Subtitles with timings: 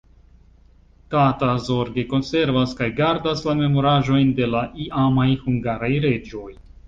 [1.15, 6.49] Tata zorge konservas kaj gardas la memoraĵojn de la iamaj hungaraj reĝoj.